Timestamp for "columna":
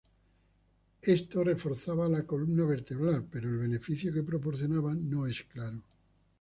2.25-2.65